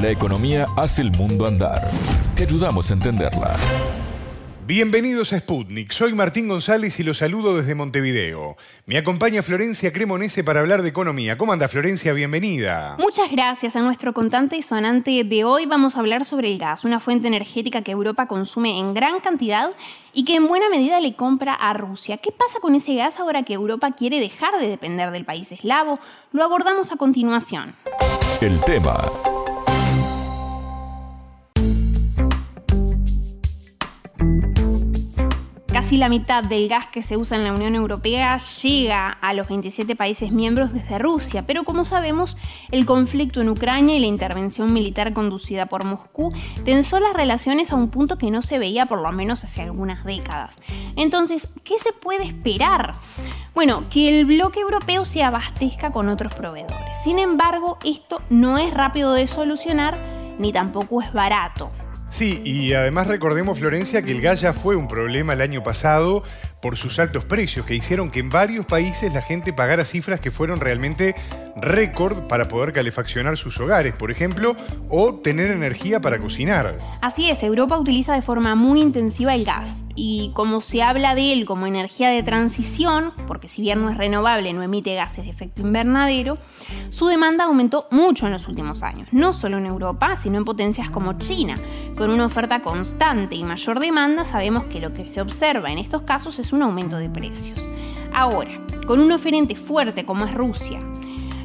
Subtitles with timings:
[0.00, 1.90] La economía hace el mundo andar.
[2.36, 3.56] Te ayudamos a entenderla.
[4.64, 8.56] Bienvenidos a Sputnik, soy Martín González y los saludo desde Montevideo.
[8.86, 11.36] Me acompaña Florencia Cremonese para hablar de economía.
[11.36, 12.12] ¿Cómo anda Florencia?
[12.12, 12.94] Bienvenida.
[12.98, 13.74] Muchas gracias.
[13.74, 17.26] A nuestro contante y sonante de hoy vamos a hablar sobre el gas, una fuente
[17.26, 19.70] energética que Europa consume en gran cantidad
[20.12, 22.18] y que en buena medida le compra a Rusia.
[22.18, 25.98] ¿Qué pasa con ese gas ahora que Europa quiere dejar de depender del país eslavo?
[26.30, 27.74] Lo abordamos a continuación.
[28.40, 29.02] El tema
[35.88, 39.48] Casi la mitad del gas que se usa en la Unión Europea llega a los
[39.48, 42.36] 27 países miembros desde Rusia, pero como sabemos,
[42.70, 46.30] el conflicto en Ucrania y la intervención militar conducida por Moscú
[46.66, 50.04] tensó las relaciones a un punto que no se veía por lo menos hace algunas
[50.04, 50.60] décadas.
[50.94, 52.92] Entonces, ¿qué se puede esperar?
[53.54, 57.02] Bueno, que el bloque europeo se abastezca con otros proveedores.
[57.02, 59.98] Sin embargo, esto no es rápido de solucionar
[60.38, 61.70] ni tampoco es barato.
[62.10, 66.22] Sí, y además recordemos, Florencia, que el gas ya fue un problema el año pasado
[66.60, 70.30] por sus altos precios, que hicieron que en varios países la gente pagara cifras que
[70.30, 71.14] fueron realmente
[71.56, 74.56] récord para poder calefaccionar sus hogares, por ejemplo,
[74.88, 76.76] o tener energía para cocinar.
[77.00, 81.32] Así es, Europa utiliza de forma muy intensiva el gas, y como se habla de
[81.32, 85.30] él como energía de transición, porque si bien no es renovable, no emite gases de
[85.30, 86.38] efecto invernadero,
[86.88, 90.90] su demanda aumentó mucho en los últimos años, no solo en Europa, sino en potencias
[90.90, 91.56] como China.
[91.96, 96.02] Con una oferta constante y mayor demanda, sabemos que lo que se observa en estos
[96.02, 97.68] casos es un aumento de precios.
[98.12, 98.50] Ahora,
[98.86, 100.80] con un oferente fuerte como es Rusia,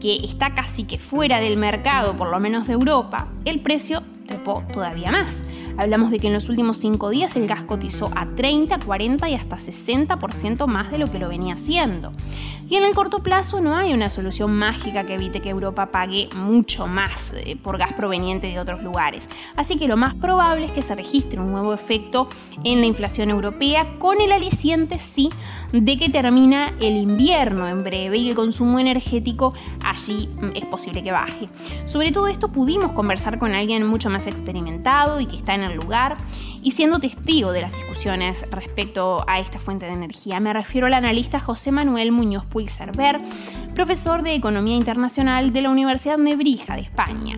[0.00, 4.62] que está casi que fuera del mercado, por lo menos de Europa, el precio trepó
[4.72, 5.44] todavía más.
[5.76, 9.34] Hablamos de que en los últimos cinco días el gas cotizó a 30, 40 y
[9.34, 12.12] hasta 60% más de lo que lo venía haciendo.
[12.70, 16.28] Y en el corto plazo no hay una solución mágica que evite que Europa pague
[16.36, 19.26] mucho más eh, por gas proveniente de otros lugares.
[19.56, 22.28] Así que lo más probable es que se registre un nuevo efecto
[22.64, 25.30] en la inflación europea con el aliciente, sí,
[25.72, 31.02] de que termina el invierno en breve y el consumo energético allí mm, es posible
[31.02, 31.48] que baje.
[31.86, 35.76] Sobre todo esto pudimos conversar con alguien mucho más experimentado y que está en el
[35.76, 36.16] lugar
[36.62, 40.40] y siendo testigo de las discusiones respecto a esta fuente de energía.
[40.40, 43.20] Me refiero al analista José Manuel Muñoz Puigcerver,
[43.74, 47.36] profesor de Economía Internacional de la Universidad Nebrija de España.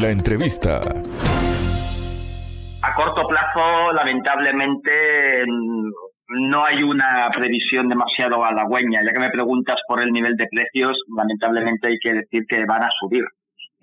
[0.00, 0.80] La entrevista.
[2.82, 5.44] A corto plazo, lamentablemente,
[6.28, 9.02] no hay una previsión demasiado halagüeña.
[9.04, 12.82] Ya que me preguntas por el nivel de precios, lamentablemente hay que decir que van
[12.82, 13.24] a subir.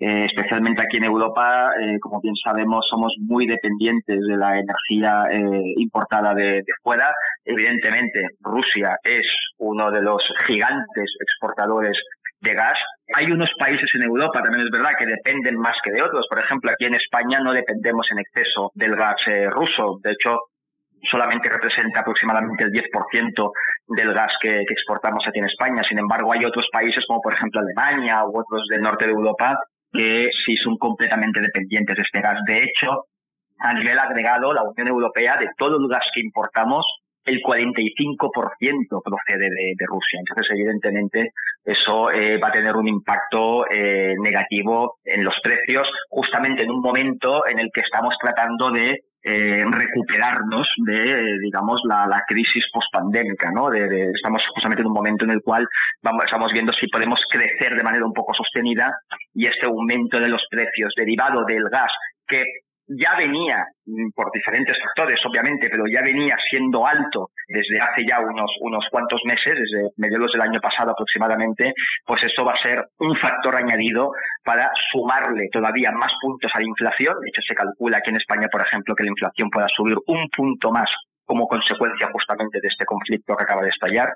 [0.02, 5.26] Eh, especialmente aquí en Europa, eh, como bien sabemos, somos muy dependientes de la energía
[5.30, 7.14] eh, importada de, fuera.
[7.44, 9.26] Evidentemente, Rusia es
[9.58, 12.02] uno de los gigantes exportadores
[12.40, 12.78] de gas.
[13.14, 16.26] Hay unos países en Europa, también es verdad, que dependen más que de otros.
[16.30, 20.00] Por ejemplo, aquí en España no dependemos en exceso del gas ruso.
[20.02, 20.38] De hecho,
[21.10, 23.50] solamente representa aproximadamente el 10%
[23.88, 25.82] del gas que, que, exportamos aquí en España.
[25.86, 29.58] Sin embargo, hay otros países como por ejemplo Alemania u otros del norte de Europa
[29.92, 32.38] que sí son completamente dependientes de este gas.
[32.46, 33.06] De hecho,
[33.58, 36.84] a nivel agregado, la Unión Europea, de todo el gas que importamos,
[37.30, 40.20] el 45% procede de, Rusia.
[40.20, 41.32] Entonces, evidentemente,
[41.64, 46.80] eso eh, va a tener un impacto eh, negativo en los precios, justamente en un
[46.80, 53.50] momento en el que estamos tratando de eh, recuperarnos de, digamos, la, la crisis pospandémica,
[53.50, 53.72] ¿no?
[53.72, 55.66] Estamos justamente en un momento en el cual
[56.24, 58.92] estamos viendo si podemos crecer de manera un poco sostenida
[59.34, 61.92] y este aumento de los precios derivado del gas
[62.26, 62.44] que
[62.90, 68.20] ya venía, mm, por diferentes factores obviamente, pero ya venía siendo alto desde hace ya
[68.20, 71.72] unos, unos cuantos meses, desde mediados del año pasado aproximadamente,
[72.04, 74.10] pues eso va a ser un factor añadido
[74.44, 77.14] para sumarle todavía más puntos a la inflación.
[77.20, 80.28] De hecho, se calcula aquí en España, por ejemplo, que la inflación pueda subir un
[80.30, 80.90] punto más
[81.24, 84.12] como consecuencia justamente de este conflicto que acaba de estallar.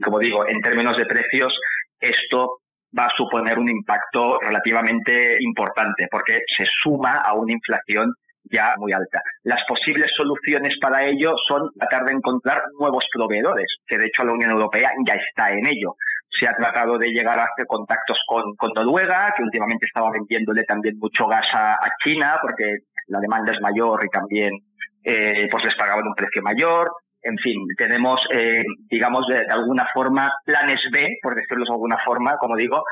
[0.00, 1.58] Como digo, en términos de precios,
[1.98, 2.61] esto
[2.96, 8.12] va a suponer un impacto relativamente importante porque se suma a una inflación
[8.44, 9.22] ya muy alta.
[9.44, 14.32] Las posibles soluciones para ello son tratar de encontrar nuevos proveedores, que de hecho la
[14.32, 15.96] Unión Europea ya está en ello.
[16.28, 18.44] Se ha tratado de llegar a hacer contactos con,
[18.74, 22.78] Noruega, que últimamente estaba vendiéndole también mucho gas a, China, porque
[23.08, 24.52] la demanda es mayor y también
[25.04, 26.90] eh, pues les pagaban un precio mayor
[27.22, 32.36] en fin, tenemos, eh, digamos, de, alguna forma planes B, por decirlo de alguna forma,
[32.38, 32.82] como digo,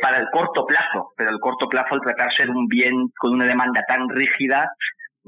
[0.00, 3.46] para el corto plazo, pero el corto plazo, al tratarse de un bien con una
[3.46, 4.68] demanda tan rígida,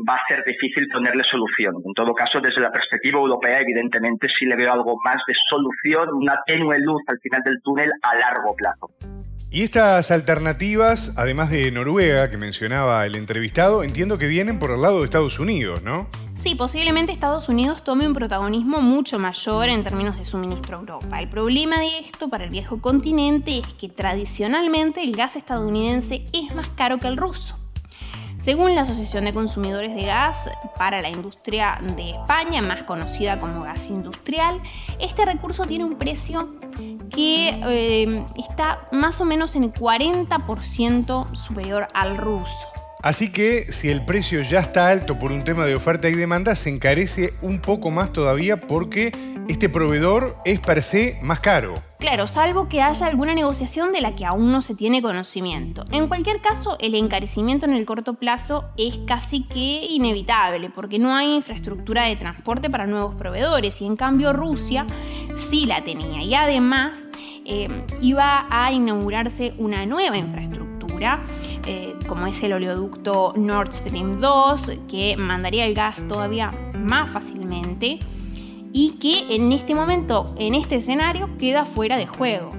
[0.08, 1.74] va a ser difícil ponerle solución.
[1.84, 6.08] En todo caso, desde la perspectiva europea, evidentemente, sí le veo algo más de solución,
[6.12, 8.90] una tenue luz al final del túnel a largo plazo.
[9.50, 14.82] Y estas alternativas, además de Noruega, que mencionaba el entrevistado, entiendo que vienen por el
[14.82, 16.06] lado de Estados Unidos, ¿no?
[16.34, 21.18] Sí, posiblemente Estados Unidos tome un protagonismo mucho mayor en términos de suministro a Europa.
[21.18, 26.54] El problema de esto para el viejo continente es que tradicionalmente el gas estadounidense es
[26.54, 27.57] más caro que el ruso.
[28.38, 33.64] Según la Asociación de Consumidores de Gas para la Industria de España, más conocida como
[33.64, 34.60] gas industrial,
[35.00, 36.54] este recurso tiene un precio
[37.10, 42.68] que eh, está más o menos en el 40% superior al ruso.
[43.02, 46.54] Así que si el precio ya está alto por un tema de oferta y demanda,
[46.54, 49.12] se encarece un poco más todavía porque
[49.48, 51.82] este proveedor es per se más caro.
[51.98, 55.84] Claro, salvo que haya alguna negociación de la que aún no se tiene conocimiento.
[55.90, 61.14] En cualquier caso, el encarecimiento en el corto plazo es casi que inevitable, porque no
[61.14, 64.86] hay infraestructura de transporte para nuevos proveedores, y en cambio Rusia
[65.34, 66.22] sí la tenía.
[66.22, 67.08] Y además
[67.44, 67.68] eh,
[68.02, 71.22] iba a inaugurarse una nueva infraestructura.
[71.66, 78.00] Eh, como es el oleoducto Nord Stream 2, que mandaría el gas todavía más fácilmente
[78.80, 82.52] y que en este momento, en este escenario, queda fuera de juego.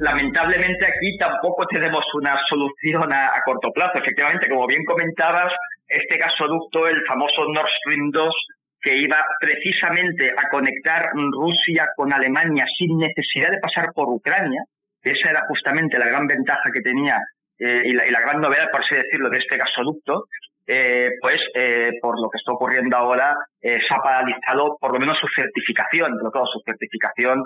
[0.00, 3.92] Lamentablemente aquí tampoco tenemos una solución a, corto plazo.
[3.94, 5.50] Efectivamente, como bien comentabas,
[5.88, 8.34] este gasoducto, el famoso Nord Stream 2,
[8.82, 14.60] que iba precisamente a conectar Rusia con Alemania sin necesidad de pasar por Ucrania,
[15.02, 17.18] esa era justamente la gran ventaja que tenía
[17.58, 20.26] eh, y, la, y, la, gran novedad, por así decirlo, de este gasoducto,
[20.66, 24.98] eh, pues eh, por lo que está ocurriendo ahora eh, se ha paralizado por lo
[24.98, 27.42] menos su certificación, pero todo su certificación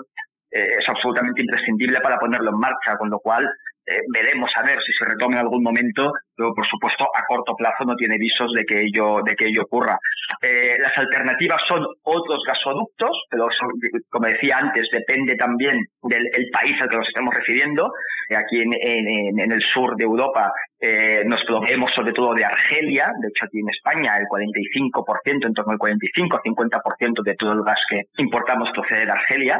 [0.49, 3.47] es absolutamente imprescindible para ponerlo en marcha, con lo cual
[3.89, 7.55] eh, veremos a ver si se retome en algún momento, pero por supuesto a corto
[7.55, 9.97] plazo no tiene visos de que ello, de que ello ocurra.
[10.41, 13.47] Eh, las alternativas son otros gasoductos, pero
[14.09, 17.91] como decía antes, depende también del país al que nos estamos refiriendo.
[18.29, 20.51] Eh, aquí en, el sur de Europa
[21.25, 25.71] nos proveemos sobre todo de Argelia, de hecho aquí en España el 45%, en torno
[25.71, 29.59] al 45-50% de todo el gas que importamos procede de Argelia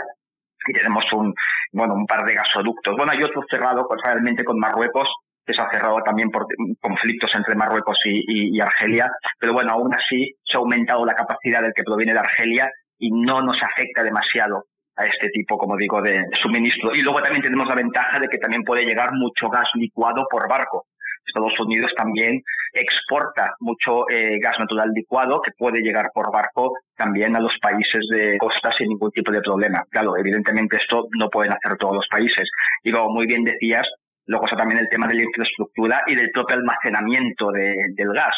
[0.67, 1.33] y tenemos un,
[1.71, 2.95] bueno, un par de gasoductos.
[2.95, 5.09] Bueno, hay otro cerrado pues, realmente con Marruecos,
[5.47, 6.45] que se ha cerrado también por
[6.81, 9.09] conflictos entre Marruecos y, Argelia,
[9.39, 13.11] pero bueno, aún así se ha aumentado la capacidad del que proviene de Argelia y
[13.11, 14.65] no nos afecta demasiado
[14.97, 16.93] a este tipo, como digo, de suministro.
[16.93, 20.49] Y luego también tenemos la ventaja de que también puede llegar mucho gas licuado por
[20.49, 20.85] barco.
[21.25, 22.41] Estados Unidos también
[22.73, 28.05] exporta mucho eh, gas natural licuado que puede llegar por barco también a los países
[28.09, 29.83] de costa sin ningún tipo de problema.
[29.89, 32.49] Claro, evidentemente esto no pueden hacer todos los países.
[32.83, 33.85] Y como muy bien decías,
[34.27, 38.35] luego está también el tema de la infraestructura y del propio almacenamiento del gas.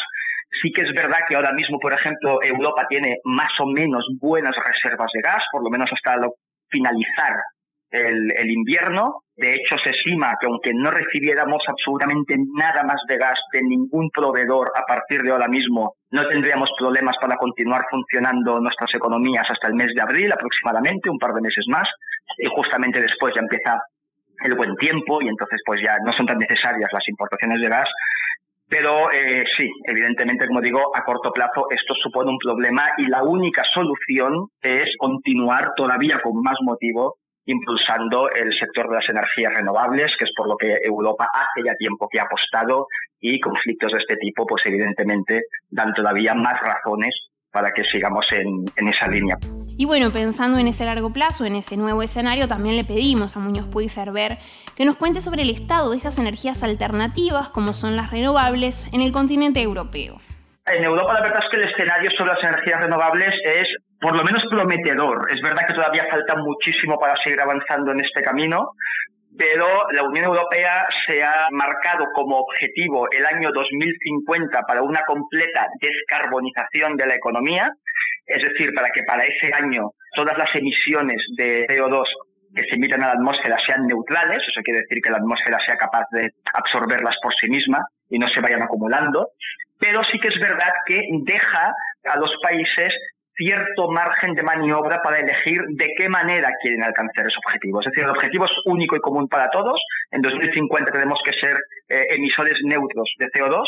[0.62, 4.54] Sí que es verdad que ahora mismo, por ejemplo, Europa tiene más o menos buenas
[4.56, 6.16] reservas de gas, por lo menos hasta
[6.68, 7.36] finalizar
[7.90, 9.22] el, invierno.
[9.36, 14.10] De hecho, se estima que aunque no recibiéramos absolutamente nada más de gas de ningún
[14.10, 19.68] proveedor a partir de ahora mismo, no tendríamos problemas para continuar funcionando nuestras economías hasta
[19.68, 21.88] el mes de abril aproximadamente, un par de meses más.
[22.38, 23.80] Y justamente después ya empieza
[24.44, 27.88] el buen tiempo y entonces pues ya no son tan necesarias las importaciones de gas.
[28.68, 33.24] Pero eh, sí, evidentemente, como digo, a corto plazo esto supone un problema y la
[33.24, 37.16] única solución es continuar todavía con más motivo
[37.46, 41.74] impulsando el sector de las energías renovables, que es por lo que Europa hace ya
[41.74, 42.86] tiempo que ha apostado
[43.20, 47.14] y conflictos de este tipo, pues evidentemente dan todavía más razones
[47.50, 49.36] para que sigamos en, esa línea.
[49.80, 53.40] Y bueno, pensando en ese largo plazo, en ese nuevo escenario, también le pedimos a
[53.40, 54.36] Muñoz Puig ver
[54.76, 59.00] que nos cuente sobre el estado de estas energías alternativas, como son las renovables, en
[59.00, 60.18] el continente europeo.
[60.66, 63.68] En Europa la verdad es que el escenario sobre las energías renovables es
[64.02, 65.26] por lo menos prometedor.
[65.34, 68.72] Es verdad que todavía falta muchísimo para seguir avanzando en este camino,
[69.38, 75.68] pero la Unión Europea se ha marcado como objetivo el año 2050 para una completa
[75.80, 77.72] descarbonización de la economía,
[78.30, 82.04] es decir, para que para ese año todas las emisiones de CO2
[82.54, 85.76] que se emiten a la atmósfera sean neutrales, eso quiere decir que la atmósfera sea
[85.76, 89.28] capaz de absorberlas por sí misma y no se vayan acumulando,
[89.78, 91.72] pero sí que es verdad que deja
[92.04, 92.92] a los países
[93.36, 97.80] cierto margen de maniobra para elegir de qué manera quieren alcanzar ese objetivo.
[97.80, 99.80] Es decir, el objetivo es único y común para todos.
[100.10, 101.56] En 2050 tenemos que ser
[101.88, 103.64] eh, emisores neutros de CO2,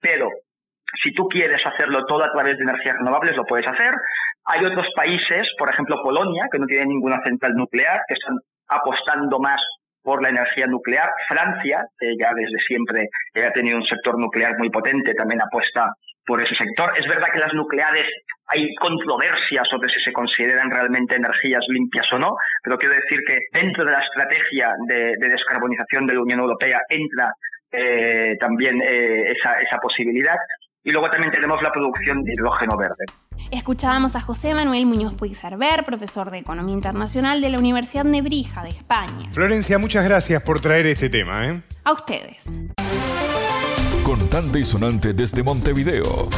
[0.00, 0.30] pero
[1.02, 3.94] si tú quieres hacerlo todo a través de energías renovables, lo puedes hacer.
[4.46, 8.36] Hay otros países, por ejemplo Polonia, que no tiene ninguna central nuclear, que están
[8.68, 9.60] apostando más
[10.02, 11.10] por la energía nuclear.
[11.28, 13.08] Francia, que ya desde siempre
[13.46, 15.92] ha tenido un sector nuclear muy potente, también apuesta
[16.24, 16.92] por ese sector.
[16.98, 18.06] Es verdad que las nucleares
[18.46, 23.38] hay controversia sobre si se consideran realmente energías limpias o no, pero quiero decir que
[23.52, 27.32] dentro de la estrategia de, descarbonización de la Unión Europea entra
[27.70, 30.36] eh, también eh, esa, esa posibilidad.
[30.88, 33.04] Y luego también tenemos la producción de hidrógeno verde.
[33.50, 38.70] Escuchábamos a José Manuel Muñoz Puigcerver, profesor de Economía Internacional de la Universidad Nebrija de
[38.70, 39.28] España.
[39.30, 41.46] Florencia, muchas gracias por traer este tema.
[41.46, 41.60] ¿eh?
[41.84, 42.50] A ustedes.
[44.02, 46.30] Contante y sonante desde Montevideo.